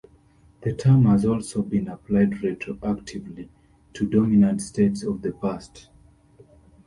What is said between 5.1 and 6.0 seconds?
the past.